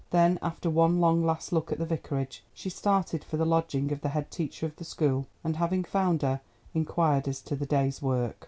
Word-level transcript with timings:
Then, 0.09 0.39
after 0.41 0.67
one 0.67 0.99
long 0.99 1.23
last 1.23 1.53
look 1.53 1.71
at 1.71 1.77
the 1.77 1.85
Vicarage, 1.85 2.43
she 2.55 2.71
started 2.71 3.23
for 3.23 3.37
the 3.37 3.45
lodging 3.45 3.91
of 3.91 4.01
the 4.01 4.09
head 4.09 4.31
teacher 4.31 4.65
of 4.65 4.75
the 4.77 4.83
school, 4.83 5.27
and, 5.43 5.57
having 5.57 5.83
found 5.83 6.23
her, 6.23 6.41
inquired 6.73 7.27
as 7.27 7.39
to 7.43 7.55
the 7.55 7.67
day's 7.67 8.01
work. 8.01 8.35